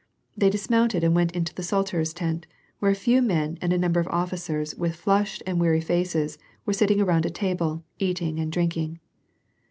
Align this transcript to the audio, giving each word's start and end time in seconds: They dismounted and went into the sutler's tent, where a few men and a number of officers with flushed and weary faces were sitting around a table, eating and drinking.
They 0.35 0.49
dismounted 0.49 1.03
and 1.03 1.13
went 1.13 1.31
into 1.33 1.53
the 1.53 1.61
sutler's 1.61 2.11
tent, 2.11 2.47
where 2.79 2.89
a 2.89 2.95
few 2.95 3.21
men 3.21 3.59
and 3.61 3.71
a 3.71 3.77
number 3.77 3.99
of 3.99 4.07
officers 4.07 4.73
with 4.73 4.95
flushed 4.95 5.43
and 5.45 5.61
weary 5.61 5.79
faces 5.79 6.39
were 6.65 6.73
sitting 6.73 6.99
around 6.99 7.27
a 7.27 7.29
table, 7.29 7.83
eating 7.99 8.39
and 8.39 8.51
drinking. 8.51 8.99